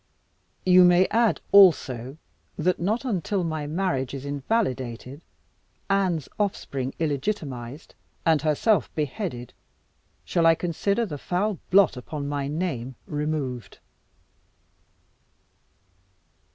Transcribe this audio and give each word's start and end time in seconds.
You 0.65 0.83
may 0.83 1.05
add, 1.09 1.41
also, 1.51 2.17
that 2.57 2.79
not 2.79 3.05
until 3.05 3.43
my 3.43 3.67
marriage 3.67 4.15
is 4.15 4.25
invalidated, 4.25 5.21
Anne's 5.91 6.27
offspring 6.39 6.95
illegitimatised, 6.99 7.93
and 8.25 8.41
herself 8.41 8.89
beheaded, 8.95 9.53
shall 10.25 10.47
I 10.47 10.55
consider 10.55 11.05
the 11.05 11.19
foul 11.19 11.59
blot 11.69 11.97
upon 11.97 12.27
my 12.27 12.47
name 12.47 12.95
removed." 13.05 13.77